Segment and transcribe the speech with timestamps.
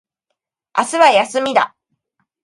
[0.75, 1.75] 明日は休みだ